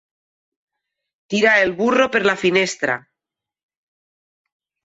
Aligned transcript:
Tirar 1.33 1.51
el 1.65 1.75
burro 1.83 2.09
per 2.15 2.23
la 2.23 2.37
finestra. 2.47 2.97